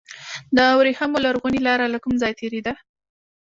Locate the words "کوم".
2.03-2.13